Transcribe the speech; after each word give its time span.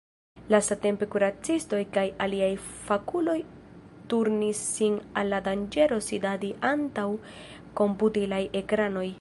Lastatempe 0.53 1.07
kuracistoj 1.15 1.81
kaj 1.97 2.05
aliaj 2.25 2.47
fakuloj 2.87 3.35
turnis 4.13 4.63
sin 4.77 4.97
al 5.23 5.31
la 5.35 5.41
danĝero 5.51 6.01
sidadi 6.07 6.53
antaŭ 6.75 7.09
komputilaj 7.83 8.45
ekranoj. 8.65 9.07